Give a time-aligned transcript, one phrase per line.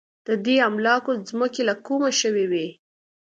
[0.27, 2.67] د دې املاکو ځمکې له کومه شوې وې.